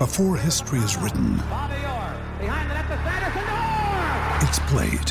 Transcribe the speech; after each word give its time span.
Before 0.00 0.38
history 0.38 0.80
is 0.80 0.96
written, 0.96 1.34
it's 4.40 4.58
played. 4.70 5.10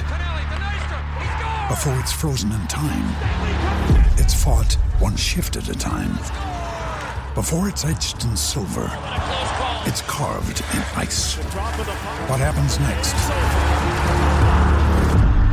Before 1.70 1.96
it's 2.00 2.12
frozen 2.12 2.54
in 2.54 2.68
time, 2.68 3.08
it's 4.18 4.34
fought 4.34 4.76
one 4.98 5.16
shift 5.16 5.56
at 5.56 5.70
a 5.70 5.74
time. 5.74 6.18
Before 7.36 7.70
it's 7.70 7.86
etched 7.86 8.24
in 8.24 8.36
silver, 8.36 8.90
it's 9.86 10.02
carved 10.08 10.64
in 10.74 10.80
ice. 10.98 11.36
What 12.26 12.40
happens 12.40 12.80
next 12.80 13.14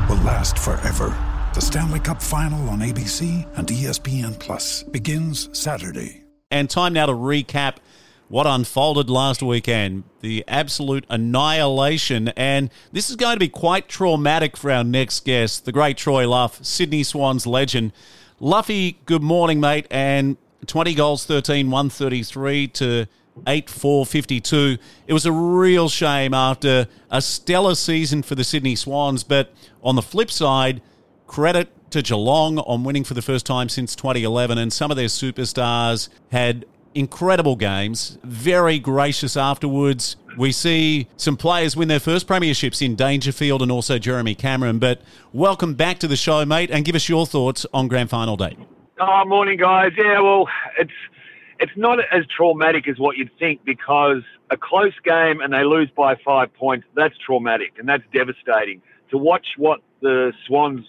will 0.08 0.24
last 0.24 0.58
forever. 0.58 1.14
The 1.52 1.60
Stanley 1.60 2.00
Cup 2.00 2.22
Final 2.22 2.66
on 2.70 2.78
ABC 2.78 3.46
and 3.58 3.68
ESPN 3.68 4.38
Plus 4.38 4.84
begins 4.84 5.50
Saturday. 5.52 6.24
And 6.50 6.70
time 6.70 6.94
now 6.94 7.04
to 7.04 7.12
recap 7.12 7.74
what 8.28 8.46
unfolded 8.46 9.08
last 9.10 9.42
weekend. 9.42 10.04
The 10.20 10.44
absolute 10.46 11.04
annihilation. 11.08 12.28
And 12.36 12.70
this 12.92 13.10
is 13.10 13.16
going 13.16 13.34
to 13.34 13.40
be 13.40 13.48
quite 13.48 13.88
traumatic 13.88 14.56
for 14.56 14.70
our 14.70 14.84
next 14.84 15.24
guest, 15.24 15.64
the 15.64 15.72
great 15.72 15.96
Troy 15.96 16.28
Luff, 16.28 16.62
Sydney 16.64 17.02
Swans 17.02 17.46
legend. 17.46 17.92
Luffy, 18.38 18.98
good 19.06 19.22
morning, 19.22 19.60
mate. 19.60 19.86
And 19.90 20.36
20 20.66 20.94
goals, 20.94 21.24
13, 21.24 21.70
133 21.70 22.68
to 22.68 23.06
8 23.46 23.70
4 23.70 24.06
52. 24.06 24.78
It 25.06 25.12
was 25.12 25.24
a 25.24 25.32
real 25.32 25.88
shame 25.88 26.34
after 26.34 26.88
a 27.10 27.22
stellar 27.22 27.74
season 27.74 28.22
for 28.22 28.34
the 28.34 28.44
Sydney 28.44 28.74
Swans. 28.74 29.24
But 29.24 29.52
on 29.82 29.94
the 29.96 30.02
flip 30.02 30.30
side, 30.30 30.82
credit 31.26 31.68
to 31.90 32.02
Geelong 32.02 32.58
on 32.58 32.84
winning 32.84 33.04
for 33.04 33.14
the 33.14 33.22
first 33.22 33.46
time 33.46 33.68
since 33.68 33.96
2011, 33.96 34.58
and 34.58 34.72
some 34.72 34.90
of 34.90 34.96
their 34.96 35.06
superstars 35.06 36.08
had 36.30 36.66
incredible 36.94 37.56
games, 37.56 38.18
very 38.22 38.78
gracious 38.78 39.36
afterwards. 39.36 40.16
We 40.36 40.52
see 40.52 41.08
some 41.16 41.36
players 41.36 41.76
win 41.76 41.88
their 41.88 42.00
first 42.00 42.26
premierships 42.26 42.84
in 42.84 42.94
Dangerfield 42.96 43.62
and 43.62 43.72
also 43.72 43.98
Jeremy 43.98 44.34
Cameron. 44.34 44.78
But 44.78 45.02
welcome 45.32 45.74
back 45.74 45.98
to 46.00 46.08
the 46.08 46.16
show, 46.16 46.44
mate, 46.44 46.70
and 46.70 46.84
give 46.84 46.94
us 46.94 47.08
your 47.08 47.26
thoughts 47.26 47.66
on 47.72 47.88
grand 47.88 48.10
final 48.10 48.36
day. 48.36 48.56
Oh, 49.00 49.24
morning, 49.26 49.58
guys. 49.58 49.92
Yeah, 49.96 50.20
well, 50.20 50.48
it's 50.78 50.92
it's 51.60 51.72
not 51.76 51.98
as 52.12 52.24
traumatic 52.26 52.88
as 52.88 52.98
what 52.98 53.16
you'd 53.16 53.36
think 53.38 53.64
because 53.64 54.22
a 54.50 54.56
close 54.56 54.94
game 55.04 55.40
and 55.40 55.52
they 55.52 55.64
lose 55.64 55.90
by 55.96 56.16
five 56.24 56.52
points, 56.54 56.86
that's 56.94 57.16
traumatic 57.18 57.74
and 57.78 57.88
that's 57.88 58.04
devastating. 58.12 58.80
To 59.10 59.18
watch 59.18 59.46
what 59.56 59.80
the 60.00 60.32
Swans, 60.46 60.84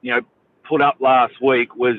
you 0.00 0.12
know, 0.12 0.20
put 0.68 0.80
up 0.80 0.96
last 1.00 1.34
week 1.42 1.76
was 1.76 1.96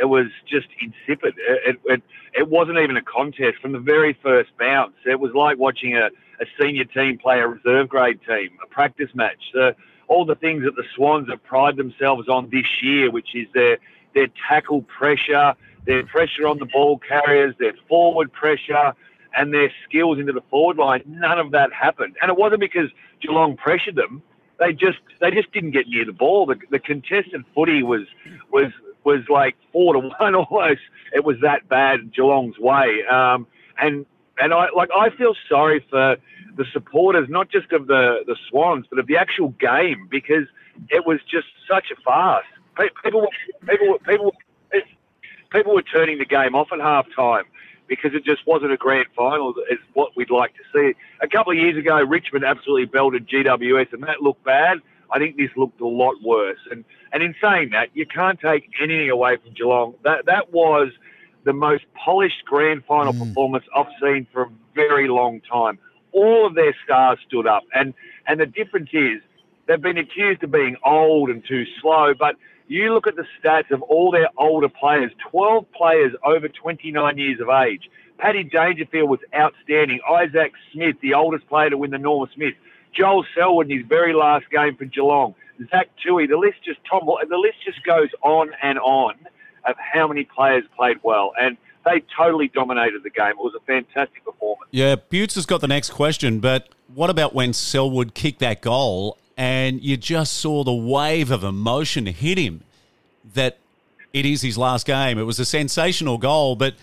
it 0.00 0.06
was 0.06 0.26
just 0.46 0.68
insipid. 0.80 1.34
It, 1.38 1.80
it, 1.84 2.02
it 2.34 2.48
wasn't 2.48 2.78
even 2.78 2.96
a 2.96 3.02
contest 3.02 3.58
from 3.60 3.72
the 3.72 3.78
very 3.78 4.16
first 4.22 4.50
bounce. 4.58 4.94
It 5.06 5.20
was 5.20 5.32
like 5.34 5.58
watching 5.58 5.96
a, 5.96 6.10
a 6.40 6.46
senior 6.60 6.84
team 6.84 7.18
play 7.18 7.40
a 7.40 7.46
reserve 7.46 7.88
grade 7.88 8.20
team, 8.26 8.50
a 8.62 8.66
practice 8.66 9.10
match. 9.14 9.38
So 9.52 9.72
all 10.08 10.24
the 10.24 10.34
things 10.34 10.64
that 10.64 10.76
the 10.76 10.84
Swans 10.94 11.28
have 11.28 11.42
prided 11.44 11.78
themselves 11.78 12.28
on 12.28 12.50
this 12.50 12.82
year, 12.82 13.10
which 13.10 13.34
is 13.34 13.46
their 13.54 13.78
their 14.14 14.28
tackle 14.48 14.82
pressure, 14.82 15.54
their 15.86 16.04
pressure 16.04 16.46
on 16.46 16.58
the 16.58 16.66
ball 16.66 16.98
carriers, 16.98 17.54
their 17.58 17.74
forward 17.88 18.32
pressure, 18.32 18.94
and 19.36 19.52
their 19.52 19.70
skills 19.86 20.18
into 20.18 20.32
the 20.32 20.42
forward 20.50 20.78
line. 20.78 21.02
None 21.06 21.38
of 21.38 21.50
that 21.52 21.72
happened, 21.72 22.16
and 22.22 22.30
it 22.30 22.36
wasn't 22.36 22.60
because 22.60 22.90
Geelong 23.20 23.56
pressured 23.56 23.96
them. 23.96 24.22
They 24.58 24.72
just 24.72 24.98
they 25.20 25.30
just 25.30 25.52
didn't 25.52 25.70
get 25.72 25.86
near 25.88 26.04
the 26.04 26.12
ball. 26.12 26.46
The, 26.46 26.56
the 26.70 26.78
contested 26.78 27.44
footy 27.54 27.82
was 27.82 28.06
was 28.50 28.72
was 29.04 29.20
like 29.28 29.56
four 29.72 29.94
to 29.94 30.00
one 30.20 30.34
almost. 30.34 30.80
It 31.12 31.24
was 31.24 31.36
that 31.42 31.68
bad 31.68 32.12
Geelong's 32.12 32.58
way, 32.58 33.04
um, 33.10 33.46
and 33.78 34.06
and 34.38 34.52
I 34.52 34.68
like 34.74 34.90
I 34.94 35.10
feel 35.10 35.34
sorry 35.48 35.84
for 35.90 36.16
the 36.56 36.64
supporters, 36.72 37.28
not 37.28 37.50
just 37.50 37.72
of 37.72 37.86
the 37.86 38.24
the 38.26 38.36
Swans, 38.48 38.86
but 38.90 38.98
of 38.98 39.06
the 39.06 39.16
actual 39.16 39.48
game 39.60 40.06
because 40.10 40.46
it 40.90 41.06
was 41.06 41.20
just 41.30 41.46
such 41.70 41.86
a 41.96 42.00
farce. 42.02 42.44
People, 43.04 43.22
were- 43.22 43.66
people, 43.66 43.98
people, 44.06 44.34
people 45.50 45.74
were 45.74 45.82
turning 45.82 46.18
the 46.18 46.24
game 46.24 46.54
off 46.54 46.68
at 46.72 46.78
half 46.80 47.06
time 47.14 47.44
because 47.88 48.12
it 48.14 48.24
just 48.24 48.46
wasn't 48.46 48.70
a 48.70 48.76
grand 48.76 49.06
final 49.16 49.54
as 49.70 49.78
what 49.94 50.14
we'd 50.16 50.30
like 50.30 50.52
to 50.54 50.62
see. 50.72 50.94
A 51.22 51.28
couple 51.28 51.52
of 51.52 51.58
years 51.58 51.76
ago, 51.76 51.96
Richmond 52.02 52.44
absolutely 52.44 52.84
belted 52.84 53.26
GWS, 53.28 53.92
and 53.92 54.02
that 54.04 54.22
looked 54.22 54.44
bad. 54.44 54.78
I 55.10 55.18
think 55.18 55.36
this 55.36 55.50
looked 55.56 55.80
a 55.80 55.86
lot 55.86 56.14
worse. 56.22 56.58
And 56.70 56.84
and 57.12 57.22
in 57.22 57.34
saying 57.40 57.70
that, 57.70 57.88
you 57.94 58.06
can't 58.06 58.38
take 58.40 58.70
anything 58.80 59.10
away 59.10 59.36
from 59.36 59.54
Geelong. 59.54 59.94
That 60.04 60.26
that 60.26 60.52
was 60.52 60.90
the 61.44 61.52
most 61.52 61.84
polished 61.94 62.44
grand 62.44 62.84
final 62.84 63.12
mm. 63.12 63.20
performance 63.20 63.64
I've 63.74 63.86
seen 64.02 64.26
for 64.32 64.42
a 64.42 64.50
very 64.74 65.08
long 65.08 65.40
time. 65.40 65.78
All 66.12 66.46
of 66.46 66.54
their 66.54 66.74
stars 66.84 67.18
stood 67.26 67.46
up, 67.46 67.64
and 67.74 67.94
and 68.26 68.40
the 68.40 68.46
difference 68.46 68.90
is 68.92 69.20
they've 69.66 69.80
been 69.80 69.98
accused 69.98 70.42
of 70.42 70.50
being 70.50 70.76
old 70.84 71.30
and 71.30 71.44
too 71.46 71.64
slow, 71.80 72.12
but 72.18 72.36
you 72.68 72.92
look 72.92 73.06
at 73.06 73.16
the 73.16 73.24
stats 73.42 73.70
of 73.70 73.80
all 73.82 74.10
their 74.10 74.28
older 74.36 74.68
players, 74.68 75.10
12 75.30 75.72
players 75.72 76.12
over 76.22 76.48
29 76.48 77.16
years 77.16 77.40
of 77.40 77.48
age. 77.48 77.88
Paddy 78.18 78.44
Dangerfield 78.44 79.08
was 79.08 79.20
outstanding. 79.34 80.00
Isaac 80.08 80.52
Smith, 80.72 80.96
the 81.00 81.14
oldest 81.14 81.48
player 81.48 81.70
to 81.70 81.78
win 81.78 81.92
the 81.92 81.98
Norm 81.98 82.28
Smith. 82.34 82.54
Joel 82.92 83.24
Selwood 83.34 83.70
in 83.70 83.78
his 83.78 83.86
very 83.86 84.12
last 84.12 84.50
game 84.50 84.76
for 84.76 84.84
Geelong. 84.84 85.34
Zach 85.70 85.88
Tuohy. 86.04 86.28
The 86.28 86.36
list 86.36 86.58
just 86.64 86.78
Tom. 86.88 87.08
The 87.28 87.36
list 87.36 87.58
just 87.64 87.82
goes 87.84 88.08
on 88.22 88.50
and 88.62 88.78
on 88.78 89.14
of 89.64 89.76
how 89.78 90.06
many 90.06 90.24
players 90.24 90.64
played 90.76 90.98
well, 91.02 91.32
and 91.40 91.56
they 91.84 92.02
totally 92.16 92.48
dominated 92.48 93.02
the 93.02 93.10
game. 93.10 93.30
It 93.30 93.38
was 93.38 93.54
a 93.54 93.60
fantastic 93.60 94.24
performance. 94.24 94.68
Yeah, 94.70 94.96
Butts 94.96 95.34
has 95.34 95.46
got 95.46 95.60
the 95.60 95.68
next 95.68 95.90
question, 95.90 96.40
but 96.40 96.68
what 96.94 97.10
about 97.10 97.34
when 97.34 97.52
Selwood 97.52 98.14
kicked 98.14 98.40
that 98.40 98.60
goal 98.62 99.18
and 99.36 99.82
you 99.82 99.96
just 99.96 100.34
saw 100.34 100.64
the 100.64 100.74
wave 100.74 101.30
of 101.30 101.44
emotion 101.44 102.06
hit 102.06 102.38
him 102.38 102.62
that 103.34 103.58
it 104.12 104.24
is 104.26 104.42
his 104.42 104.56
last 104.56 104.86
game? 104.86 105.18
It 105.18 105.24
was 105.24 105.38
a 105.38 105.44
sensational 105.44 106.18
goal, 106.18 106.56
but 106.56 106.74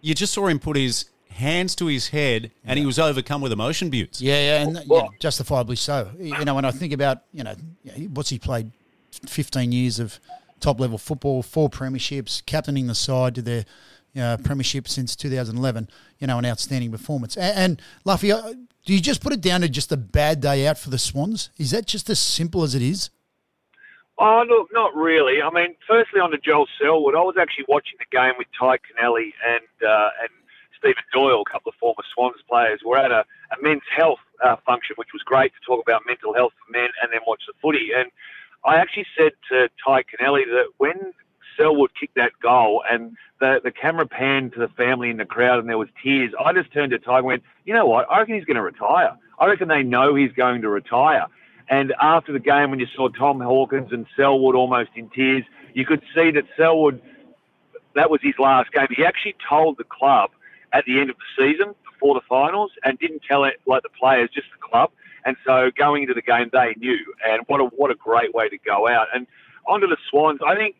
you 0.00 0.14
just 0.14 0.32
saw 0.32 0.46
him 0.46 0.58
put 0.58 0.76
his 0.76 1.06
hands 1.32 1.74
to 1.76 1.86
his 1.86 2.08
head 2.08 2.52
and 2.64 2.78
he 2.78 2.86
was 2.86 2.98
overcome 2.98 3.40
with 3.40 3.52
emotion, 3.52 3.90
Butts. 3.90 4.20
Yeah, 4.20 4.40
yeah, 4.40 4.62
and 4.62 4.84
yeah, 4.86 5.08
justifiably 5.18 5.76
so. 5.76 6.10
You 6.18 6.44
know, 6.44 6.54
when 6.54 6.64
I 6.64 6.70
think 6.70 6.92
about, 6.92 7.22
you 7.32 7.44
know, 7.44 7.54
what's 8.12 8.30
he 8.30 8.38
played 8.38 8.70
15 9.26 9.72
years 9.72 9.98
of 9.98 10.20
top 10.60 10.80
level 10.80 10.98
football, 10.98 11.42
four 11.42 11.68
premierships, 11.68 12.44
captaining 12.46 12.86
the 12.86 12.94
side 12.94 13.34
to 13.34 13.42
their 13.42 13.64
uh, 14.16 14.36
premiership 14.44 14.88
since 14.88 15.16
2011, 15.16 15.88
you 16.18 16.26
know, 16.26 16.38
an 16.38 16.46
outstanding 16.46 16.90
performance. 16.90 17.36
And, 17.36 17.58
and 17.58 17.82
Luffy, 18.04 18.32
uh, 18.32 18.52
do 18.84 18.92
you 18.92 19.00
just 19.00 19.22
put 19.22 19.32
it 19.32 19.40
down 19.40 19.60
to 19.62 19.68
just 19.68 19.92
a 19.92 19.96
bad 19.96 20.40
day 20.40 20.66
out 20.66 20.78
for 20.78 20.90
the 20.90 20.98
Swans? 20.98 21.50
Is 21.58 21.70
that 21.70 21.86
just 21.86 22.10
as 22.10 22.18
simple 22.18 22.62
as 22.62 22.74
it 22.74 22.82
is? 22.82 23.10
Oh, 24.18 24.44
look, 24.46 24.68
not 24.72 24.94
really. 24.94 25.42
I 25.42 25.50
mean, 25.50 25.74
firstly, 25.88 26.20
on 26.20 26.30
to 26.30 26.38
Joel 26.38 26.66
Selwood, 26.80 27.14
I 27.14 27.22
was 27.22 27.36
actually 27.40 27.64
watching 27.68 27.98
the 27.98 28.16
game 28.16 28.34
with 28.38 28.46
Tadhg 28.60 28.78
Kennelly 28.86 29.32
and 29.46 29.88
uh, 29.88 30.10
and 30.20 30.30
Stephen 30.82 31.04
Doyle, 31.12 31.44
a 31.46 31.50
couple 31.50 31.70
of 31.70 31.76
former 31.76 32.02
Swans 32.12 32.42
players. 32.48 32.80
We're 32.84 32.98
at 32.98 33.12
a, 33.12 33.24
a 33.52 33.62
men's 33.62 33.82
health 33.96 34.18
uh, 34.42 34.56
function, 34.66 34.94
which 34.96 35.10
was 35.12 35.22
great 35.22 35.52
to 35.54 35.60
talk 35.64 35.80
about 35.80 36.02
mental 36.06 36.34
health 36.34 36.52
for 36.58 36.72
men 36.72 36.88
and 37.00 37.12
then 37.12 37.20
watch 37.24 37.42
the 37.46 37.52
footy. 37.62 37.90
And 37.96 38.10
I 38.64 38.76
actually 38.76 39.06
said 39.16 39.32
to 39.50 39.68
Tadhg 39.86 40.04
Kennelly 40.10 40.44
that 40.46 40.66
when 40.78 41.12
Selwood 41.56 41.90
kicked 41.98 42.16
that 42.16 42.32
goal 42.42 42.82
and 42.90 43.16
the, 43.40 43.60
the 43.62 43.70
camera 43.70 44.06
panned 44.06 44.54
to 44.54 44.58
the 44.58 44.68
family 44.68 45.08
in 45.08 45.18
the 45.18 45.24
crowd 45.24 45.60
and 45.60 45.68
there 45.68 45.78
was 45.78 45.88
tears, 46.02 46.32
I 46.44 46.52
just 46.52 46.72
turned 46.72 46.90
to 46.90 46.98
Tadhg 46.98 47.18
and 47.18 47.26
went, 47.26 47.42
you 47.64 47.74
know 47.74 47.86
what? 47.86 48.10
I 48.10 48.18
reckon 48.18 48.34
he's 48.34 48.44
going 48.44 48.56
to 48.56 48.62
retire. 48.62 49.16
I 49.38 49.46
reckon 49.46 49.68
they 49.68 49.84
know 49.84 50.16
he's 50.16 50.32
going 50.32 50.62
to 50.62 50.68
retire. 50.68 51.26
And 51.68 51.94
after 52.00 52.32
the 52.32 52.40
game, 52.40 52.70
when 52.70 52.80
you 52.80 52.88
saw 52.94 53.08
Tom 53.08 53.40
Hawkins 53.40 53.92
and 53.92 54.06
Selwood 54.16 54.56
almost 54.56 54.90
in 54.96 55.08
tears, 55.10 55.44
you 55.74 55.86
could 55.86 56.02
see 56.12 56.32
that 56.32 56.44
Selwood, 56.56 57.00
that 57.94 58.10
was 58.10 58.20
his 58.20 58.34
last 58.40 58.72
game. 58.72 58.88
He 58.90 59.04
actually 59.04 59.36
told 59.48 59.78
the 59.78 59.84
club 59.84 60.30
at 60.72 60.84
the 60.86 61.00
end 61.00 61.10
of 61.10 61.16
the 61.16 61.42
season, 61.42 61.74
before 61.90 62.14
the 62.14 62.20
finals, 62.28 62.72
and 62.84 62.98
didn't 62.98 63.22
tell 63.28 63.44
it 63.44 63.60
like 63.66 63.82
the 63.82 63.88
players, 63.90 64.30
just 64.34 64.48
the 64.52 64.66
club. 64.66 64.90
And 65.24 65.36
so 65.46 65.70
going 65.76 66.02
into 66.02 66.14
the 66.14 66.22
game, 66.22 66.50
they 66.52 66.74
knew. 66.76 66.98
And 67.28 67.42
what 67.46 67.60
a 67.60 67.64
what 67.64 67.90
a 67.90 67.94
great 67.94 68.34
way 68.34 68.48
to 68.48 68.58
go 68.58 68.88
out. 68.88 69.06
And 69.14 69.26
onto 69.66 69.86
the 69.86 69.96
Swans, 70.10 70.40
I 70.44 70.56
think 70.56 70.76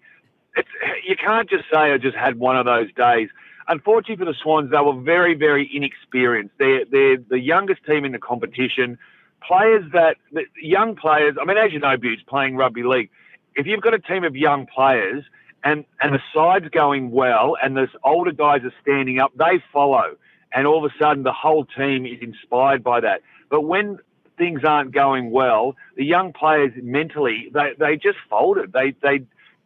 it's 0.57 0.69
you 1.07 1.17
can't 1.17 1.49
just 1.49 1.65
say 1.73 1.93
I 1.93 1.99
just 1.99 2.17
had 2.17 2.39
one 2.39 2.57
of 2.57 2.67
those 2.67 2.93
days. 2.95 3.29
Unfortunately 3.69 4.17
for 4.17 4.31
the 4.31 4.37
Swans, 4.43 4.71
they 4.71 4.79
were 4.79 5.01
very, 5.01 5.35
very 5.35 5.71
inexperienced. 5.73 6.55
They're 6.59 6.85
they're 6.85 7.17
the 7.17 7.39
youngest 7.39 7.85
team 7.87 8.05
in 8.05 8.13
the 8.13 8.19
competition. 8.19 8.99
Players 9.47 9.85
that 9.93 10.17
young 10.61 10.97
players. 10.97 11.37
I 11.41 11.45
mean, 11.45 11.57
as 11.57 11.73
you 11.73 11.79
know, 11.79 11.97
Butch, 11.97 12.21
playing 12.27 12.57
rugby 12.57 12.83
league. 12.83 13.11
If 13.55 13.67
you've 13.67 13.83
got 13.83 13.95
a 13.95 13.99
team 13.99 14.25
of 14.25 14.35
young 14.35 14.67
players 14.67 15.25
and 15.65 15.85
and 16.01 16.15
the 16.15 16.23
side's 16.35 16.69
going 16.71 17.11
well, 17.11 17.57
and 17.63 17.77
the 17.77 17.89
older 18.05 18.33
guys 18.33 18.63
are 18.65 18.75
standing 18.83 19.19
up, 19.19 19.33
they 19.37 19.63
follow, 19.73 20.17
and 20.53 20.67
all 20.67 20.85
of 20.85 20.91
a 20.91 20.95
sudden 21.03 21.23
the 21.23 21.33
whole 21.33 21.65
team 21.65 22.07
is 22.07 22.19
inspired 22.21 22.83
by 22.83 23.01
that. 23.01 23.23
But 23.51 23.63
when 23.63 23.99
things 24.39 24.63
aren't 24.65 24.93
going 24.93 25.31
well, 25.31 25.77
the 25.97 26.05
young 26.05 26.33
players 26.33 26.73
mentally 26.77 27.51
they, 27.53 27.73
they 27.79 27.97
just 27.97 28.19
folded. 28.29 28.73
They 28.73 28.95
they 29.03 29.25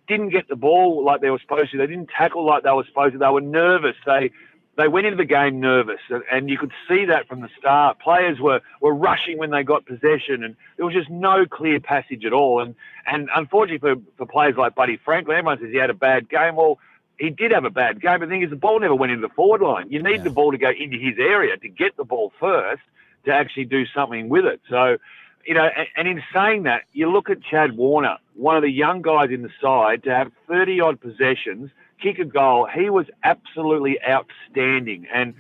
didn't 0.09 0.31
get 0.31 0.49
the 0.49 0.57
ball 0.57 1.05
like 1.05 1.21
they 1.21 1.31
were 1.31 1.41
supposed 1.41 1.73
to. 1.73 1.79
They 1.79 1.87
didn't 1.87 2.11
tackle 2.17 2.45
like 2.45 2.63
they 2.63 2.71
were 2.71 2.85
supposed 2.85 3.13
to. 3.15 3.19
They 3.19 3.29
were 3.29 3.41
nervous. 3.41 3.97
They 4.05 4.31
they 4.77 4.89
went 4.89 5.07
into 5.07 5.17
the 5.17 5.25
game 5.25 5.59
nervous, 5.59 6.01
and, 6.31 6.51
you 6.51 6.59
could 6.59 6.73
see 6.87 7.07
that 7.07 7.27
from 7.27 7.41
the 7.41 7.49
start. 7.59 7.99
Players 7.99 8.39
were, 8.39 8.61
were 8.81 8.95
rushing 8.95 9.39
when 9.39 9.51
they 9.51 9.63
got 9.63 9.87
possession, 9.87 10.45
and 10.45 10.55
there 10.77 10.85
was 10.85 10.95
just 10.95 11.09
no 11.09 11.47
clear 11.47 11.81
passage 11.81 12.25
at 12.25 12.33
all. 12.33 12.61
And 12.61 12.75
and 13.07 13.29
unfortunately 13.35 13.79
for, 13.79 14.01
for 14.19 14.31
players 14.31 14.57
like 14.57 14.75
Buddy 14.75 14.99
Franklin, 15.03 15.39
everyone 15.39 15.59
says 15.61 15.71
he 15.71 15.79
had 15.79 15.91
a 15.91 15.95
bad 15.95 16.29
game. 16.29 16.57
Well, 16.57 16.79
he 17.19 17.31
did 17.31 17.53
have 17.53 17.65
a 17.65 17.71
bad 17.71 18.03
game, 18.03 18.21
but 18.21 18.27
the 18.27 18.31
thing 18.35 18.43
is, 18.43 18.51
the 18.51 18.57
ball 18.57 18.79
never 18.79 18.95
went 18.95 19.13
into 19.13 19.27
the 19.27 19.33
forward 19.35 19.63
line. 19.63 19.91
You 19.91 20.03
need 20.03 20.19
yeah. 20.19 20.25
the 20.25 20.31
ball 20.31 20.53
to 20.53 20.59
go 20.59 20.71
into 20.71 20.99
his 20.99 21.15
area 21.19 21.57
to 21.57 21.69
get 21.69 21.97
the 21.97 22.05
ball 22.05 22.33
first 22.39 22.83
to 23.25 23.33
actually 23.33 23.65
do 23.65 23.87
something 23.87 24.29
with 24.29 24.45
it. 24.45 24.61
So, 24.69 24.99
you 25.47 25.55
know, 25.55 25.65
and, 25.65 25.89
and 25.97 26.09
in 26.09 26.23
saying 26.35 26.65
that, 26.65 26.83
you 26.93 27.11
look 27.11 27.31
at 27.31 27.43
Chad 27.43 27.77
Warner, 27.77 28.19
one 28.35 28.57
of 28.57 28.63
the 28.63 28.71
young 28.71 29.01
guys 29.01 29.31
in 29.31 29.43
the 29.43 29.51
side, 29.61 30.05
to 30.05 30.11
have 30.11 30.31
30 30.49 30.81
odd 30.81 31.01
possessions– 31.01 31.71
kick 32.01 32.19
a 32.19 32.25
goal. 32.25 32.67
He 32.67 32.91
was 32.91 33.07
absolutely 33.25 33.99
outstanding. 34.03 35.07
And 35.13 35.35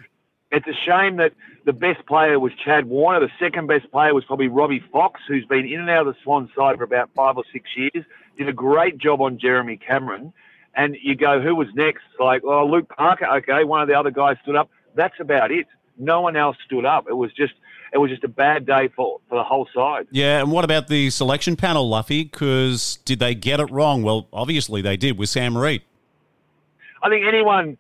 it's 0.50 0.66
a 0.66 0.74
shame 0.74 1.16
that 1.16 1.32
the 1.64 1.72
best 1.72 2.06
player 2.06 2.38
was 2.38 2.52
Chad 2.54 2.86
Warner. 2.86 3.20
The 3.20 3.32
second 3.38 3.66
best 3.66 3.90
player 3.90 4.14
was 4.14 4.24
probably 4.24 4.48
Robbie 4.48 4.84
Fox, 4.92 5.20
who's 5.26 5.44
been 5.44 5.66
in 5.66 5.80
and 5.80 5.90
out 5.90 6.06
of 6.06 6.14
the 6.14 6.20
Swan 6.22 6.50
side 6.56 6.78
for 6.78 6.84
about 6.84 7.10
five 7.14 7.36
or 7.36 7.44
six 7.52 7.68
years. 7.76 8.04
Did 8.36 8.48
a 8.48 8.52
great 8.52 8.98
job 8.98 9.20
on 9.20 9.38
Jeremy 9.38 9.76
Cameron. 9.76 10.32
And 10.74 10.96
you 11.02 11.14
go, 11.14 11.40
who 11.40 11.54
was 11.54 11.68
next? 11.74 12.04
Like, 12.20 12.42
oh, 12.44 12.66
Luke 12.66 12.88
Parker. 12.94 13.26
Okay, 13.38 13.64
one 13.64 13.80
of 13.80 13.88
the 13.88 13.94
other 13.94 14.10
guys 14.10 14.36
stood 14.42 14.56
up. 14.56 14.70
That's 14.94 15.18
about 15.20 15.50
it. 15.50 15.66
No 15.98 16.20
one 16.20 16.36
else 16.36 16.56
stood 16.64 16.84
up. 16.84 17.06
It 17.08 17.14
was 17.14 17.32
just 17.32 17.54
it 17.92 17.98
was 17.98 18.10
just 18.10 18.24
a 18.24 18.28
bad 18.28 18.66
day 18.66 18.88
for, 18.88 19.20
for 19.28 19.36
the 19.38 19.44
whole 19.44 19.66
side. 19.74 20.06
Yeah, 20.10 20.40
and 20.40 20.52
what 20.52 20.64
about 20.64 20.88
the 20.88 21.08
selection 21.10 21.56
panel, 21.56 21.88
Luffy? 21.88 22.24
Because 22.24 22.98
did 23.04 23.20
they 23.20 23.34
get 23.34 23.58
it 23.58 23.70
wrong? 23.70 24.02
Well, 24.02 24.28
obviously 24.32 24.82
they 24.82 24.96
did 24.96 25.18
with 25.18 25.28
Sam 25.30 25.56
Reid. 25.56 25.82
I 27.06 27.08
think 27.08 27.24
anyone 27.24 27.78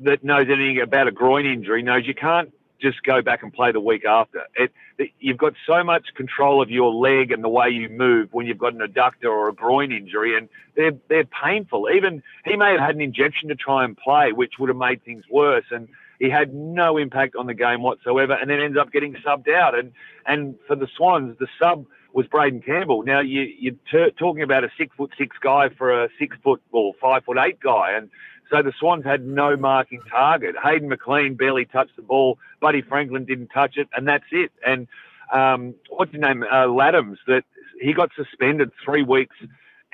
that 0.00 0.22
knows 0.22 0.46
anything 0.48 0.80
about 0.80 1.08
a 1.08 1.10
groin 1.10 1.46
injury 1.46 1.82
knows 1.82 2.06
you 2.06 2.14
can't 2.14 2.52
just 2.80 3.02
go 3.02 3.20
back 3.20 3.42
and 3.42 3.52
play 3.52 3.72
the 3.72 3.80
week 3.80 4.04
after. 4.04 4.42
It, 4.54 4.72
it, 4.98 5.10
you've 5.18 5.38
got 5.38 5.54
so 5.66 5.82
much 5.82 6.14
control 6.14 6.62
of 6.62 6.70
your 6.70 6.94
leg 6.94 7.32
and 7.32 7.42
the 7.42 7.48
way 7.48 7.70
you 7.70 7.88
move 7.88 8.28
when 8.30 8.46
you've 8.46 8.58
got 8.58 8.72
an 8.72 8.78
adductor 8.78 9.30
or 9.30 9.48
a 9.48 9.52
groin 9.52 9.90
injury, 9.90 10.38
and 10.38 10.48
they're 10.76 10.92
they're 11.08 11.24
painful. 11.24 11.88
Even 11.92 12.22
he 12.44 12.54
may 12.54 12.70
have 12.70 12.80
had 12.80 12.94
an 12.94 13.00
injection 13.00 13.48
to 13.48 13.56
try 13.56 13.84
and 13.84 13.96
play, 13.96 14.30
which 14.30 14.54
would 14.60 14.68
have 14.68 14.78
made 14.78 15.04
things 15.04 15.24
worse, 15.28 15.64
and 15.72 15.88
he 16.20 16.30
had 16.30 16.54
no 16.54 16.98
impact 16.98 17.34
on 17.34 17.46
the 17.46 17.54
game 17.54 17.82
whatsoever, 17.82 18.34
and 18.34 18.48
then 18.48 18.60
ends 18.60 18.78
up 18.78 18.92
getting 18.92 19.14
subbed 19.26 19.52
out. 19.52 19.76
And 19.76 19.90
and 20.24 20.54
for 20.68 20.76
the 20.76 20.86
Swans, 20.96 21.36
the 21.40 21.48
sub 21.60 21.84
was 22.14 22.26
Braeden 22.26 22.62
Campbell. 22.62 23.02
Now 23.02 23.20
you, 23.20 23.42
you're 23.58 23.74
t- 23.90 24.12
talking 24.18 24.42
about 24.42 24.64
a 24.64 24.70
six 24.76 24.94
foot 24.96 25.12
six 25.16 25.36
guy 25.40 25.68
for 25.70 26.04
a 26.04 26.08
six 26.18 26.36
foot 26.42 26.60
or 26.72 26.92
five 27.00 27.24
foot 27.24 27.38
eight 27.38 27.60
guy, 27.60 27.92
and 27.92 28.10
so 28.50 28.62
the 28.62 28.72
Swans 28.78 29.04
had 29.04 29.26
no 29.26 29.56
marking 29.56 30.00
target. 30.10 30.54
Hayden 30.62 30.88
McLean 30.88 31.34
barely 31.34 31.64
touched 31.64 31.96
the 31.96 32.02
ball. 32.02 32.38
Buddy 32.60 32.82
Franklin 32.82 33.24
didn't 33.24 33.48
touch 33.48 33.76
it, 33.76 33.88
and 33.96 34.06
that's 34.06 34.24
it. 34.30 34.52
And 34.66 34.88
um, 35.32 35.74
what's 35.88 36.12
his 36.12 36.20
name? 36.20 36.42
Uh, 36.42 36.66
Ladhams, 36.66 37.16
that 37.26 37.44
he 37.80 37.94
got 37.94 38.10
suspended 38.14 38.70
three 38.84 39.02
weeks 39.02 39.36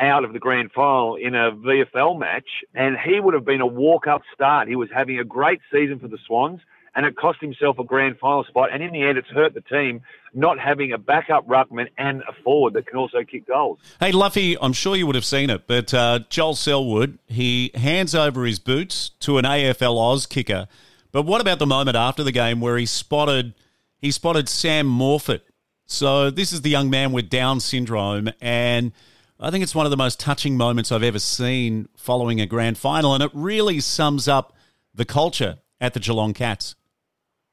out 0.01 0.25
of 0.25 0.33
the 0.33 0.39
grand 0.39 0.73
final 0.73 1.17
in 1.17 1.35
a 1.35 1.53
VFL 1.53 2.19
match, 2.19 2.49
and 2.75 2.97
he 2.99 3.21
would 3.21 3.35
have 3.35 3.45
been 3.45 3.61
a 3.61 3.67
walk-up 3.67 4.23
start. 4.35 4.69
He 4.69 4.77
was 4.77 4.89
having 4.93 5.19
a 5.19 5.25
great 5.25 5.61
season 5.73 5.99
for 5.99 6.09
the 6.09 6.19
Swans 6.27 6.61
and 6.99 7.07
it 7.07 7.15
cost 7.15 7.41
himself 7.41 7.79
a 7.79 7.85
grand 7.85 8.19
final 8.19 8.43
spot. 8.43 8.71
And 8.73 8.83
in 8.83 8.93
the 8.93 9.05
end, 9.05 9.19
it's 9.19 9.29
hurt 9.29 9.55
the 9.55 9.61
team 9.61 10.01
not 10.35 10.59
having 10.59 10.91
a 10.91 10.99
backup 10.99 11.47
ruckman 11.47 11.87
and 11.97 12.23
a 12.23 12.33
forward 12.43 12.73
that 12.73 12.89
can 12.89 12.99
also 12.99 13.19
kick 13.23 13.47
goals. 13.47 13.79
Hey, 14.01 14.11
Luffy, 14.11 14.57
I'm 14.61 14.73
sure 14.73 14.97
you 14.97 15.07
would 15.07 15.15
have 15.15 15.25
seen 15.25 15.49
it, 15.49 15.69
but 15.69 15.95
uh, 15.95 16.19
Joel 16.29 16.57
Selwood, 16.57 17.21
he 17.29 17.71
hands 17.77 18.17
over 18.17 18.45
his 18.45 18.59
boots 18.59 19.11
to 19.21 19.39
an 19.39 19.45
AFL 19.45 19.95
Auskicker. 19.95 20.67
But 21.13 21.23
what 21.23 21.41
about 21.41 21.61
the 21.61 21.69
moment 21.69 21.97
after 21.97 22.25
the 22.25 22.33
game 22.33 22.61
where 22.61 22.77
he 22.77 22.85
spotted 22.85 23.55
he 24.01 24.11
spotted 24.11 24.49
Sam 24.49 24.89
Moorfoot? 24.89 25.43
So 25.87 26.33
this 26.33 26.53
is 26.53 26.63
the 26.63 26.71
young 26.71 26.91
man 26.91 27.13
with 27.13 27.31
Down 27.31 27.61
syndrome, 27.61 28.29
and 28.41 28.91
I 29.39 29.53
think 29.53 29.63
it's 29.63 29.75
one 29.75 29.87
of 29.87 29.91
the 29.91 29.97
most 29.97 30.19
touching 30.19 30.57
moments 30.57 30.91
I've 30.91 31.05
ever 31.05 31.21
seen 31.21 31.89
following 31.97 32.41
a 32.41 32.47
grand 32.47 32.77
final, 32.77 33.15
and 33.15 33.23
it 33.23 33.31
really 33.33 33.79
sums 33.79 34.27
up 34.27 34.53
the 34.93 35.05
culture 35.05 35.59
at 35.81 35.95
the 35.95 36.01
Geelong 36.01 36.35
Cats. 36.35 36.75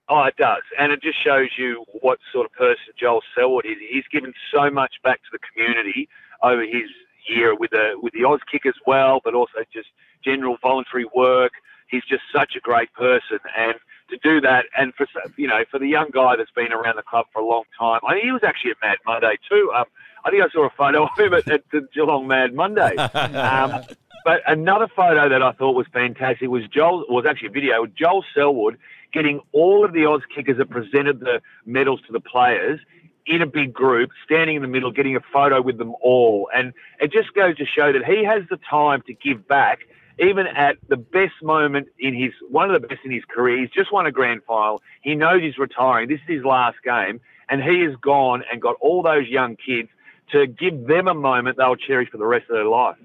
Oh, 0.07 0.23
it 0.23 0.35
does, 0.37 0.61
and 0.79 0.91
it 0.91 1.01
just 1.01 1.21
shows 1.23 1.49
you 1.57 1.83
what 2.01 2.19
sort 2.31 2.45
of 2.45 2.53
person 2.53 2.93
Joel 2.99 3.21
Selwood 3.35 3.65
is. 3.65 3.77
He's 3.89 4.07
given 4.11 4.33
so 4.53 4.69
much 4.69 4.95
back 5.03 5.17
to 5.23 5.29
the 5.31 5.39
community 5.39 6.07
over 6.43 6.61
his 6.61 6.89
year 7.27 7.55
with 7.55 7.71
the 7.71 7.93
with 8.01 8.13
the 8.13 8.23
Oz 8.23 8.39
kick 8.49 8.65
as 8.67 8.75
well, 8.85 9.19
but 9.23 9.33
also 9.33 9.65
just 9.73 9.87
general 10.23 10.57
voluntary 10.61 11.05
work. 11.15 11.53
He's 11.87 12.03
just 12.07 12.21
such 12.33 12.55
a 12.55 12.59
great 12.59 12.93
person, 12.93 13.39
and 13.57 13.75
to 14.09 14.17
do 14.21 14.39
that, 14.41 14.65
and 14.77 14.93
for 14.93 15.07
you 15.37 15.47
know, 15.47 15.63
for 15.71 15.79
the 15.79 15.87
young 15.87 16.09
guy 16.13 16.35
that's 16.35 16.51
been 16.51 16.71
around 16.71 16.97
the 16.97 17.03
club 17.03 17.25
for 17.33 17.41
a 17.41 17.45
long 17.45 17.63
time. 17.77 17.99
I 18.07 18.15
mean, 18.15 18.25
he 18.25 18.31
was 18.31 18.43
actually 18.43 18.71
at 18.71 18.77
Mad 18.81 18.97
Monday 19.05 19.37
too. 19.49 19.71
Um, 19.75 19.85
I 20.23 20.31
think 20.31 20.43
I 20.43 20.49
saw 20.49 20.65
a 20.65 20.71
photo 20.71 21.05
of 21.05 21.09
him 21.17 21.33
at, 21.33 21.47
at 21.47 21.63
the 21.71 21.87
Geelong 21.93 22.27
Mad 22.27 22.53
Monday. 22.53 22.95
Um, 23.35 23.83
but 24.23 24.41
another 24.47 24.87
photo 24.87 25.29
that 25.29 25.43
I 25.43 25.51
thought 25.51 25.75
was 25.75 25.85
fantastic 25.93 26.49
was 26.49 26.63
Joel 26.67 27.05
was 27.09 27.25
actually 27.29 27.49
a 27.49 27.51
video. 27.51 27.85
Joel 27.85 28.25
Selwood 28.33 28.79
getting 29.15 29.39
all 29.53 29.85
of 29.85 29.93
the 29.93 30.05
Oz 30.05 30.21
kickers 30.35 30.57
that 30.57 30.69
presented 30.69 31.21
the 31.21 31.41
medals 31.65 32.01
to 32.05 32.11
the 32.11 32.19
players 32.19 32.81
in 33.25 33.41
a 33.41 33.47
big 33.47 33.73
group, 33.73 34.11
standing 34.25 34.57
in 34.57 34.61
the 34.61 34.67
middle, 34.67 34.91
getting 34.91 35.15
a 35.15 35.21
photo 35.33 35.61
with 35.61 35.77
them 35.77 35.95
all. 36.01 36.49
And 36.53 36.73
it 36.99 37.13
just 37.13 37.33
goes 37.33 37.55
to 37.57 37.65
show 37.65 37.93
that 37.93 38.03
he 38.05 38.25
has 38.25 38.43
the 38.49 38.59
time 38.69 39.01
to 39.07 39.13
give 39.13 39.47
back, 39.47 39.79
even 40.19 40.47
at 40.47 40.75
the 40.89 40.97
best 40.97 41.33
moment 41.41 41.87
in 41.97 42.13
his, 42.13 42.33
one 42.49 42.69
of 42.69 42.79
the 42.79 42.85
best 42.85 42.99
in 43.05 43.11
his 43.11 43.23
career. 43.23 43.57
He's 43.61 43.69
just 43.69 43.91
won 43.91 44.05
a 44.05 44.11
grand 44.11 44.41
final. 44.45 44.81
He 45.01 45.15
knows 45.15 45.41
he's 45.41 45.57
retiring. 45.57 46.09
This 46.09 46.19
is 46.27 46.35
his 46.35 46.43
last 46.43 46.77
game. 46.83 47.21
And 47.47 47.63
he 47.63 47.81
has 47.81 47.95
gone 47.95 48.43
and 48.51 48.61
got 48.61 48.75
all 48.81 49.01
those 49.01 49.27
young 49.27 49.55
kids 49.55 49.87
to 50.33 50.45
give 50.45 50.87
them 50.87 51.07
a 51.07 51.13
moment 51.13 51.57
they'll 51.57 51.77
cherish 51.77 52.09
for 52.09 52.17
the 52.17 52.25
rest 52.25 52.49
of 52.49 52.55
their 52.55 52.65
life. 52.65 52.97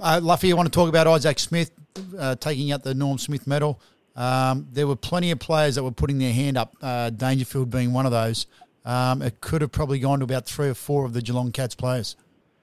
Uh, 0.00 0.20
Luffy, 0.22 0.48
you 0.48 0.56
want 0.56 0.66
to 0.66 0.76
talk 0.76 0.88
about 0.88 1.06
Isaac 1.06 1.38
Smith 1.38 1.70
uh, 2.18 2.36
taking 2.36 2.70
out 2.70 2.82
the 2.82 2.94
Norm 2.94 3.18
Smith 3.18 3.46
medal? 3.46 3.80
Um, 4.18 4.66
there 4.72 4.88
were 4.88 4.96
plenty 4.96 5.30
of 5.30 5.38
players 5.38 5.76
that 5.76 5.84
were 5.84 5.92
putting 5.92 6.18
their 6.18 6.32
hand 6.32 6.58
up, 6.58 6.76
uh, 6.82 7.10
Dangerfield 7.10 7.70
being 7.70 7.92
one 7.92 8.04
of 8.04 8.10
those. 8.10 8.48
Um, 8.84 9.22
it 9.22 9.40
could 9.40 9.62
have 9.62 9.70
probably 9.70 10.00
gone 10.00 10.18
to 10.18 10.24
about 10.24 10.44
three 10.44 10.68
or 10.68 10.74
four 10.74 11.04
of 11.04 11.12
the 11.12 11.22
Geelong 11.22 11.52
Cats 11.52 11.76
players. 11.76 12.16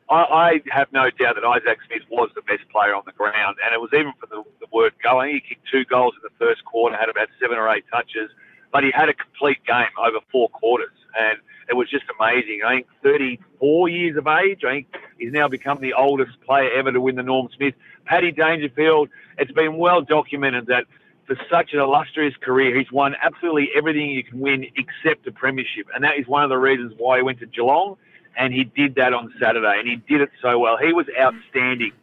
I, 0.10 0.16
I 0.16 0.62
have 0.72 0.92
no 0.92 1.10
doubt 1.10 1.36
that 1.36 1.46
Isaac 1.46 1.80
Smith 1.88 2.04
was 2.12 2.30
the 2.36 2.42
best 2.42 2.68
player 2.70 2.94
on 2.94 3.04
the 3.06 3.14
ground, 3.14 3.56
and 3.64 3.74
it 3.74 3.80
was 3.80 3.90
even 3.94 4.12
for 4.20 4.28
the, 4.28 4.44
the 4.60 4.68
word 4.74 4.94
he 5.32 5.40
kicked 5.40 5.66
two 5.72 5.86
goals 5.86 6.14
in 6.16 6.22
the 6.24 6.46
first 6.46 6.66
quarter, 6.66 6.98
had 6.98 7.08
about 7.08 7.30
seven 7.42 7.58
or 7.58 7.70
eight 7.70 7.86
touches, 7.90 8.30
but 8.74 8.84
he 8.84 8.92
had 8.92 9.08
a 9.08 9.14
complete 9.14 9.64
game 9.66 9.88
over 9.98 10.18
four 10.32 10.50
quarters, 10.50 10.92
and 11.18 11.40
it 11.70 11.74
was 11.76 11.90
just 11.90 12.04
amazing. 12.20 12.62
I 12.66 12.76
think 12.76 12.88
34 13.02 13.90
years 13.90 14.18
of 14.18 14.28
age. 14.28 14.66
I 14.66 14.72
think 14.72 14.88
he's 15.18 15.32
now 15.32 15.48
become 15.48 15.80
the 15.80 15.94
oldest 15.94 16.40
player 16.42 16.70
ever 16.72 16.92
to 16.92 17.00
win 17.00 17.16
the 17.16 17.24
Norm 17.24 17.48
Smith. 17.56 17.76
Paddy 18.04 18.32
Dangerfield. 18.32 19.10
It's 19.38 19.52
been 19.52 19.78
well 19.78 20.02
documented 20.02 20.68
that 20.68 20.86
for 21.28 21.38
such 21.50 21.74
an 21.74 21.80
illustrious 21.80 22.36
career. 22.40 22.78
He's 22.78 22.92
won 22.92 23.16
absolutely 23.22 23.70
everything 23.76 24.10
you 24.10 24.24
can 24.24 24.40
win 24.40 24.66
except 24.76 25.26
a 25.28 25.32
premiership. 25.32 25.88
And 25.94 26.04
that 26.04 26.18
is 26.20 26.28
one 26.28 26.44
of 26.44 26.50
the 26.50 26.58
reasons 26.58 26.94
why 26.98 27.18
he 27.18 27.24
went 27.24 27.40
to 27.40 27.46
Geelong. 27.46 27.98
And 28.38 28.54
he 28.54 28.66
did 28.66 28.96
that 28.96 29.14
on 29.14 29.34
Saturday. 29.42 29.80
And 29.80 29.88
he 29.88 29.96
did 29.96 30.22
it 30.22 30.30
so 30.42 30.60
well. 30.60 30.78
He 30.78 30.94
was 30.94 31.06
outstanding 31.20 31.94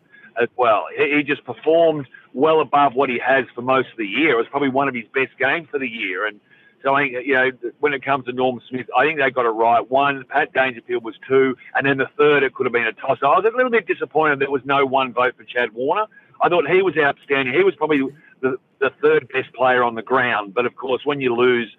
as 0.41 0.49
well. 0.57 0.87
He 0.97 1.23
just 1.23 1.45
performed 1.45 2.07
well 2.33 2.61
above 2.61 2.95
what 2.95 3.11
he 3.11 3.19
has 3.19 3.45
for 3.55 3.63
most 3.63 3.91
of 3.91 3.99
the 3.99 4.07
year. 4.07 4.33
It 4.33 4.39
was 4.39 4.47
probably 4.49 4.71
one 4.71 4.89
of 4.89 4.95
his 4.95 5.05
best 5.15 5.39
games 5.39 5.69
for 5.71 5.79
the 5.79 5.89
year. 5.89 6.27
And 6.27 6.41
so 6.83 6.95
I 6.95 7.03
think, 7.03 7.27
you 7.27 7.35
know, 7.35 7.51
when 7.81 7.93
it 7.93 8.03
comes 8.03 8.25
to 8.25 8.33
Norm 8.33 8.61
Smith, 8.69 8.87
I 8.97 9.05
think 9.05 9.21
they 9.21 9.31
got 9.31 9.47
it 9.47 9.51
right. 9.51 9.89
One, 9.89 10.25
Pat 10.29 10.53
Dangerfield 10.53 11.05
was 11.05 11.15
two, 11.29 11.57
and 11.75 11.87
then 11.87 11.99
the 11.99 12.09
third, 12.19 12.43
it 12.43 12.55
could 12.55 12.67
have 12.67 12.73
been 12.73 12.87
a 12.87 12.93
toss. 12.93 13.19
I 13.23 13.27
was 13.27 13.45
a 13.45 13.57
little 13.57 13.71
bit 13.71 13.87
disappointed 13.87 14.41
there 14.41 14.51
was 14.51 14.63
no 14.65 14.85
one 14.85 15.13
vote 15.13 15.37
for 15.37 15.45
Chad 15.45 15.73
Warner. 15.75 16.07
I 16.41 16.49
thought 16.49 16.69
he 16.69 16.83
was 16.83 16.97
outstanding. 16.97 17.55
He 17.55 17.63
was 17.63 17.77
probably 17.77 18.03
the, 18.43 18.57
the 18.81 18.91
third 19.01 19.29
best 19.33 19.53
player 19.55 19.83
on 19.83 19.95
the 19.95 20.03
ground. 20.03 20.53
But 20.55 20.67
of 20.67 20.77
course, 20.77 21.03
when 21.05 21.21
you 21.21 21.35
lose, 21.35 21.75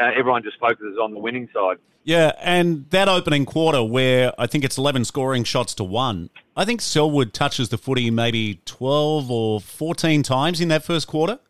uh, 0.00 0.10
everyone 0.16 0.42
just 0.42 0.58
focuses 0.58 0.98
on 1.00 1.12
the 1.12 1.18
winning 1.18 1.48
side. 1.54 1.76
Yeah, 2.02 2.32
and 2.40 2.88
that 2.90 3.08
opening 3.08 3.46
quarter 3.46 3.82
where 3.82 4.32
I 4.38 4.46
think 4.46 4.62
it's 4.64 4.78
11 4.78 5.04
scoring 5.06 5.42
shots 5.42 5.74
to 5.74 5.84
one, 5.84 6.30
I 6.56 6.64
think 6.64 6.80
Selwood 6.80 7.34
touches 7.34 7.68
the 7.68 7.78
footy 7.78 8.10
maybe 8.10 8.60
12 8.64 9.30
or 9.30 9.60
14 9.60 10.22
times 10.22 10.60
in 10.60 10.68
that 10.68 10.84
first 10.84 11.08
quarter. 11.08 11.40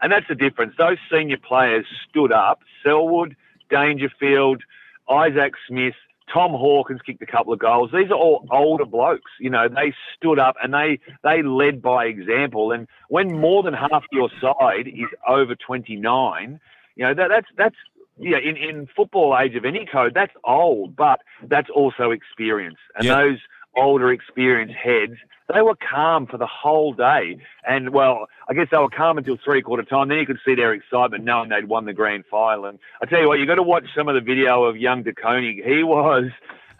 And 0.00 0.10
that's 0.10 0.26
the 0.28 0.34
difference. 0.34 0.74
Those 0.78 0.96
senior 1.12 1.36
players 1.36 1.84
stood 2.08 2.32
up. 2.32 2.60
Selwood, 2.82 3.36
Dangerfield, 3.70 4.62
Isaac 5.10 5.52
Smith, 5.68 5.94
Tom 6.32 6.50
Hawkins 6.52 7.00
kicked 7.04 7.22
a 7.22 7.26
couple 7.26 7.52
of 7.52 7.58
goals. 7.58 7.90
These 7.92 8.10
are 8.10 8.16
all 8.16 8.46
older 8.50 8.84
blokes. 8.84 9.30
You 9.38 9.50
know, 9.50 9.68
they 9.68 9.94
stood 10.16 10.38
up 10.38 10.56
and 10.62 10.74
they 10.74 10.98
they 11.22 11.42
led 11.42 11.80
by 11.80 12.06
example. 12.06 12.72
And 12.72 12.88
when 13.08 13.38
more 13.38 13.62
than 13.62 13.74
half 13.74 14.04
your 14.10 14.30
side 14.40 14.88
is 14.88 15.08
over 15.26 15.54
29, 15.54 16.60
you 16.96 17.04
know 17.04 17.14
that, 17.14 17.28
that's 17.28 17.46
that's 17.56 17.76
yeah 18.18 18.38
in, 18.38 18.56
in 18.56 18.88
football 18.96 19.36
age 19.38 19.54
of 19.54 19.64
any 19.64 19.86
code 19.86 20.14
that's 20.14 20.34
old, 20.44 20.96
but 20.96 21.20
that's 21.42 21.70
also 21.70 22.10
experience. 22.10 22.78
And 22.96 23.06
those 23.08 23.38
older, 23.76 24.10
experienced 24.10 24.74
heads, 24.74 25.14
they 25.52 25.62
were 25.62 25.76
calm 25.76 26.26
for 26.26 26.38
the 26.38 26.46
whole 26.46 26.92
day. 26.92 27.38
And 27.66 27.90
well, 27.90 28.28
I 28.48 28.54
guess 28.54 28.68
they 28.70 28.78
were 28.78 28.90
calm 28.90 29.18
until 29.18 29.36
three 29.44 29.62
quarter 29.62 29.84
time. 29.84 30.08
Then 30.08 30.18
you 30.18 30.26
could 30.26 30.40
see 30.44 30.54
their 30.54 30.72
excitement 30.72 31.24
knowing 31.24 31.50
they'd 31.50 31.68
won 31.68 31.84
the 31.84 31.92
grand 31.92 32.24
final. 32.30 32.66
And 32.66 32.78
I 33.00 33.06
tell 33.06 33.20
you 33.20 33.28
what, 33.28 33.38
you've 33.38 33.48
got 33.48 33.56
to 33.56 33.62
watch 33.62 33.84
some 33.96 34.08
of 34.08 34.14
the 34.14 34.20
video 34.20 34.64
of 34.64 34.76
young 34.76 35.02
De 35.02 35.12
Koning. 35.12 35.62
He 35.64 35.82
was 35.84 36.30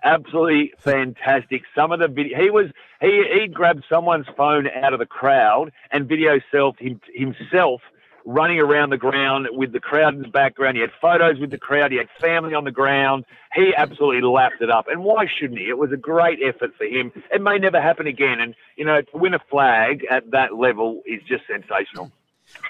absolutely 0.02 0.72
fantastic. 0.78 1.62
Some 1.74 1.92
of 1.92 2.00
the 2.00 2.08
video, 2.08 2.40
he 2.40 2.50
was 2.50 2.66
he 3.00 3.24
he 3.32 3.46
grabbed 3.46 3.84
someone's 3.88 4.26
phone 4.36 4.68
out 4.68 4.92
of 4.92 4.98
the 4.98 5.06
crowd 5.06 5.72
and 5.90 6.08
video 6.08 6.40
self 6.50 6.76
him, 6.78 7.00
himself 7.14 7.82
running 8.26 8.58
around 8.58 8.90
the 8.90 8.98
ground 8.98 9.46
with 9.52 9.72
the 9.72 9.80
crowd 9.80 10.12
in 10.14 10.20
the 10.20 10.28
background. 10.28 10.76
He 10.76 10.80
had 10.80 10.90
photos 11.00 11.38
with 11.38 11.50
the 11.50 11.58
crowd. 11.58 11.92
He 11.92 11.96
had 11.96 12.08
family 12.20 12.54
on 12.54 12.64
the 12.64 12.72
ground. 12.72 13.24
He 13.54 13.72
absolutely 13.74 14.28
lapped 14.28 14.60
it 14.60 14.68
up. 14.68 14.86
And 14.88 15.04
why 15.04 15.26
shouldn't 15.38 15.60
he? 15.60 15.68
It 15.68 15.78
was 15.78 15.92
a 15.92 15.96
great 15.96 16.40
effort 16.44 16.72
for 16.76 16.84
him. 16.84 17.12
It 17.32 17.40
may 17.40 17.58
never 17.58 17.80
happen 17.80 18.08
again. 18.08 18.40
And, 18.40 18.54
you 18.76 18.84
know, 18.84 19.00
to 19.00 19.16
win 19.16 19.32
a 19.32 19.38
flag 19.48 20.04
at 20.10 20.32
that 20.32 20.56
level 20.56 21.02
is 21.06 21.22
just 21.22 21.44
sensational. 21.46 22.10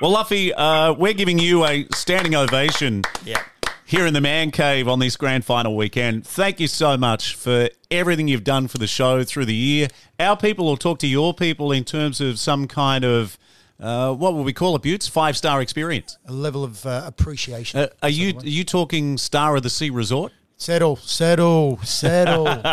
Well, 0.00 0.10
Luffy, 0.10 0.52
uh, 0.52 0.92
we're 0.92 1.14
giving 1.14 1.38
you 1.38 1.64
a 1.64 1.86
standing 1.94 2.34
ovation. 2.34 3.02
Yeah. 3.24 3.42
Here 3.86 4.04
in 4.04 4.14
the 4.14 4.20
Man 4.20 4.50
Cave 4.50 4.88
on 4.88 4.98
this 4.98 5.16
grand 5.16 5.44
final 5.44 5.76
weekend. 5.76 6.26
Thank 6.26 6.58
you 6.58 6.66
so 6.66 6.96
much 6.96 7.36
for 7.36 7.70
everything 7.88 8.26
you've 8.26 8.42
done 8.42 8.66
for 8.66 8.78
the 8.78 8.88
show 8.88 9.22
through 9.22 9.44
the 9.44 9.54
year. 9.54 9.88
Our 10.18 10.36
people 10.36 10.66
will 10.66 10.76
talk 10.76 10.98
to 10.98 11.06
your 11.06 11.32
people 11.32 11.70
in 11.70 11.84
terms 11.84 12.20
of 12.20 12.40
some 12.40 12.66
kind 12.66 13.04
of 13.04 13.38
uh, 13.80 14.14
what 14.14 14.34
will 14.34 14.44
we 14.44 14.52
call 14.52 14.74
it, 14.76 14.82
Butts? 14.82 15.08
Five 15.08 15.36
star 15.36 15.60
experience. 15.60 16.18
A 16.26 16.32
level 16.32 16.64
of 16.64 16.84
uh, 16.86 17.02
appreciation. 17.06 17.80
Uh, 17.80 17.88
are 18.02 18.08
you 18.08 18.36
are 18.38 18.46
you 18.46 18.64
talking 18.64 19.18
Star 19.18 19.56
of 19.56 19.62
the 19.62 19.70
Sea 19.70 19.90
Resort? 19.90 20.32
Settle, 20.58 20.96
settle, 20.96 21.78
settle. 21.82 22.48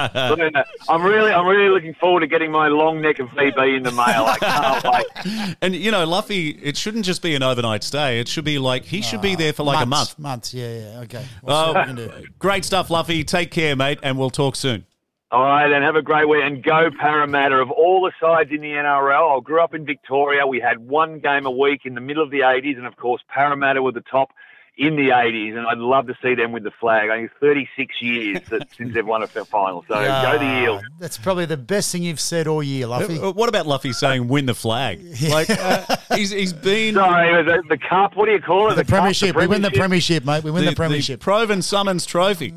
I'm 0.87 1.03
really, 1.03 1.33
I'm 1.33 1.45
really 1.45 1.67
looking 1.67 1.93
forward 1.95 2.21
to 2.21 2.27
getting 2.27 2.49
my 2.49 2.69
long 2.69 3.01
neck 3.01 3.19
of 3.19 3.27
VB 3.31 3.75
in 3.75 3.83
the 3.83 3.91
mail. 3.91 4.23
I 4.25 4.37
can't 4.39 4.83
wait. 5.45 5.57
And 5.61 5.75
you 5.75 5.91
know, 5.91 6.05
Luffy, 6.05 6.51
it 6.51 6.77
shouldn't 6.77 7.03
just 7.03 7.21
be 7.21 7.35
an 7.35 7.43
overnight 7.43 7.83
stay. 7.83 8.21
It 8.21 8.29
should 8.29 8.45
be 8.45 8.57
like 8.57 8.85
he 8.85 9.01
should 9.01 9.21
be 9.21 9.35
there 9.35 9.51
for 9.51 9.63
like 9.63 9.85
months, 9.85 10.13
a 10.13 10.21
month. 10.21 10.31
Months, 10.31 10.53
yeah, 10.53 10.79
yeah. 10.79 10.99
Okay. 11.01 11.25
We'll 11.41 11.65
see 11.65 11.73
what 11.73 11.87
we 11.89 11.93
can 11.93 12.21
do. 12.21 12.27
Great 12.39 12.63
stuff, 12.63 12.89
Luffy. 12.89 13.25
Take 13.25 13.51
care, 13.51 13.75
mate, 13.75 13.99
and 14.01 14.17
we'll 14.17 14.29
talk 14.29 14.55
soon. 14.55 14.85
All 15.33 15.41
right, 15.41 15.71
and 15.71 15.83
have 15.83 15.95
a 15.95 16.03
great 16.03 16.29
week. 16.29 16.43
And 16.43 16.61
go 16.61 16.91
Parramatta. 16.91 17.55
Of 17.55 17.71
all 17.71 18.03
the 18.03 18.11
sides 18.21 18.51
in 18.51 18.61
the 18.61 18.67
NRL, 18.67 19.39
I 19.39 19.41
grew 19.41 19.63
up 19.63 19.73
in 19.73 19.83
Victoria. 19.83 20.45
We 20.45 20.59
had 20.59 20.77
one 20.77 21.17
game 21.17 21.47
a 21.47 21.51
week 21.51 21.81
in 21.85 21.95
the 21.95 22.01
middle 22.01 22.21
of 22.21 22.29
the 22.29 22.41
80s, 22.41 22.77
and 22.77 22.85
of 22.85 22.97
course, 22.97 23.23
Parramatta 23.33 23.81
were 23.81 23.91
the 23.91 24.01
top 24.01 24.29
in 24.77 24.95
the 24.95 25.09
80s, 25.09 25.57
and 25.57 25.65
I'd 25.65 25.79
love 25.79 26.05
to 26.05 26.13
see 26.21 26.35
them 26.35 26.51
with 26.51 26.61
the 26.61 26.69
flag. 26.79 27.09
I 27.09 27.17
think 27.17 27.31
36 27.39 27.95
years 28.01 28.41
since 28.77 28.93
they've 28.93 29.03
won 29.03 29.23
a 29.23 29.27
final. 29.27 29.83
So 29.87 29.95
go 29.95 30.37
the 30.37 30.63
Eels. 30.63 30.83
That's 30.99 31.17
probably 31.17 31.47
the 31.47 31.57
best 31.57 31.91
thing 31.91 32.03
you've 32.03 32.19
said 32.19 32.47
all 32.47 32.61
year, 32.61 32.85
Luffy. 32.85 33.17
Uh, 33.17 33.31
What 33.31 33.49
about 33.49 33.65
Luffy 33.65 33.91
saying 33.91 34.27
"win 34.27 34.45
the 34.45 34.53
flag"? 34.53 35.01
Like 35.29 35.49
uh, 35.49 35.95
he's 36.13 36.29
he's 36.29 36.53
been 36.53 36.93
Sorry, 36.93 37.43
the, 37.43 37.63
the 37.69 37.77
cup. 37.77 38.15
What 38.15 38.27
do 38.27 38.33
you 38.33 38.39
call 38.39 38.67
it? 38.67 38.75
the, 38.75 38.81
cup, 38.81 38.85
the 38.85 38.91
premiership. 38.91 39.35
We 39.35 39.47
win 39.47 39.63
the 39.63 39.71
premiership, 39.71 40.25
mate. 40.25 40.43
We 40.43 40.51
win 40.51 40.63
the, 40.65 40.71
the, 40.71 40.75
premiership. 40.75 41.21
Provan-Summons 41.21 42.05
Trophy. 42.05 42.53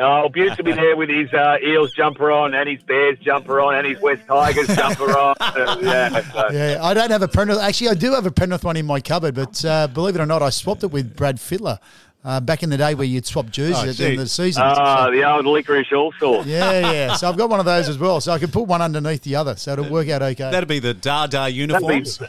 Oh, 0.00 0.28
Butts 0.28 0.56
will 0.58 0.64
be 0.64 0.72
there 0.72 0.96
with 0.96 1.08
his 1.08 1.32
uh, 1.32 1.56
Eels 1.64 1.92
jumper 1.92 2.30
on 2.32 2.54
and 2.54 2.68
his 2.68 2.82
Bears 2.82 3.18
jumper 3.20 3.60
on 3.60 3.76
and 3.76 3.86
his 3.86 4.00
West 4.00 4.22
Tigers 4.26 4.66
jumper 4.68 5.16
on. 5.16 5.34
Uh, 5.54 5.76
yeah, 5.80 6.32
so. 6.32 6.48
yeah, 6.52 6.78
I 6.82 6.94
don't 6.94 7.10
have 7.10 7.22
a 7.22 7.28
Penrith. 7.28 7.58
Actually, 7.58 7.90
I 7.90 7.94
do 7.94 8.12
have 8.12 8.26
a 8.26 8.30
Penrith 8.30 8.64
one 8.64 8.76
in 8.76 8.86
my 8.86 9.00
cupboard, 9.00 9.34
but 9.34 9.64
uh, 9.64 9.86
believe 9.86 10.16
it 10.16 10.20
or 10.20 10.26
not, 10.26 10.42
I 10.42 10.50
swapped 10.50 10.82
it 10.82 10.88
with 10.90 11.14
Brad 11.16 11.36
Fittler 11.36 11.78
uh, 12.24 12.40
back 12.40 12.62
in 12.64 12.70
the 12.70 12.76
day 12.76 12.94
where 12.94 13.06
you'd 13.06 13.24
swap 13.26 13.50
jerseys 13.50 13.84
Oh, 13.84 13.88
at 13.88 13.96
the 13.96 14.04
end 14.04 14.12
of 14.14 14.18
the 14.20 14.28
season. 14.28 14.62
Ah, 14.64 15.04
So- 15.06 15.12
the 15.12 15.22
old 15.30 15.46
licorice 15.46 15.92
all 15.92 16.12
sorts. 16.18 16.48
yeah, 16.48 16.92
yeah. 16.92 17.14
So 17.14 17.28
I've 17.28 17.36
got 17.36 17.50
one 17.50 17.60
of 17.60 17.66
those 17.66 17.88
as 17.88 17.98
well. 17.98 18.20
So 18.20 18.32
I 18.32 18.38
can 18.38 18.50
put 18.50 18.62
one 18.66 18.82
underneath 18.82 19.22
the 19.22 19.36
other. 19.36 19.54
So 19.56 19.72
it'll 19.74 19.90
work 19.90 20.08
out 20.08 20.22
okay. 20.22 20.50
That'd 20.50 20.68
be 20.68 20.80
the 20.80 20.94
Dada 20.94 21.30
That'll 21.32 21.52
be, 21.52 21.54
uniforms. 21.60 22.20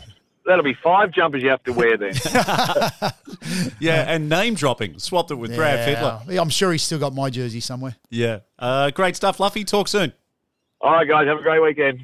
That'll 0.45 0.63
be 0.63 0.75
five 0.83 1.11
jumpers 1.11 1.41
you 1.43 1.49
have 1.49 1.63
to 1.63 1.73
wear 1.73 1.97
then. 1.97 2.13
Yeah, 3.79 4.05
and 4.11 4.27
name 4.29 4.55
dropping. 4.55 4.97
Swapped 4.99 5.29
it 5.31 5.35
with 5.35 5.55
Brad 5.55 5.87
Yeah. 5.87 5.95
Fittler. 5.95 6.31
Yeah, 6.33 6.41
I'm 6.41 6.49
sure 6.49 6.71
he's 6.71 6.81
still 6.81 6.97
got 6.97 7.13
my 7.13 7.29
jersey 7.29 7.59
somewhere. 7.59 7.95
Yeah. 8.09 8.39
Uh, 8.57 8.89
great 8.91 9.15
stuff, 9.15 9.39
Luffy. 9.39 9.63
Talk 9.63 9.87
soon. 9.87 10.13
All 10.81 10.91
right, 10.91 11.07
guys, 11.07 11.27
have 11.27 11.37
a 11.37 11.41
great 11.43 11.61
weekend. 11.61 11.99